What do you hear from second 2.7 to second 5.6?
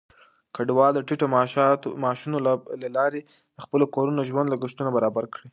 له لارې د خپلو کورونو د ژوند لګښتونه برابر کړي.